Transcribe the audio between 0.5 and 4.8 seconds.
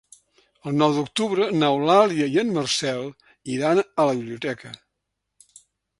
El nou d'octubre n'Eulàlia i en Marcel iran a la biblioteca.